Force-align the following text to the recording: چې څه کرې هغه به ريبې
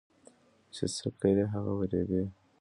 چې 0.75 0.85
څه 0.95 1.07
کرې 1.19 1.45
هغه 1.53 1.71
به 1.77 1.85
ريبې 1.91 2.23